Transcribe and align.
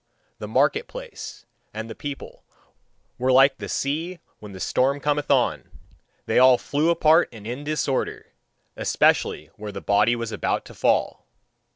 The 0.39 0.47
market 0.47 0.87
place 0.87 1.45
and 1.75 1.87
the 1.87 1.93
people 1.93 2.43
were 3.19 3.31
like 3.31 3.59
the 3.59 3.69
sea 3.69 4.17
when 4.39 4.51
the 4.51 4.59
storm 4.59 4.99
cometh 4.99 5.29
on: 5.29 5.69
they 6.25 6.39
all 6.39 6.57
flew 6.57 6.89
apart 6.89 7.29
and 7.31 7.45
in 7.45 7.63
disorder, 7.63 8.33
especially 8.75 9.51
where 9.57 9.71
the 9.71 9.79
body 9.79 10.15
was 10.15 10.31
about 10.31 10.65
to 10.65 10.73
fall. 10.73 11.27